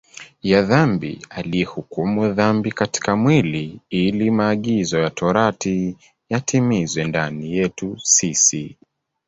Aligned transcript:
ya 0.43 0.61
dhambi 0.61 1.21
aliihukumu 1.29 2.33
dhambi 2.33 2.71
katika 2.71 3.15
mwili 3.15 3.79
ili 3.89 4.31
maagizo 4.31 4.99
ya 4.99 5.09
torati 5.09 5.95
yatimizwe 6.29 7.03
ndani 7.05 7.53
yetu 7.57 7.97
sisi 8.03 8.77